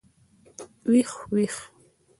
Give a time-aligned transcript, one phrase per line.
[0.87, 1.71] ويح ويح.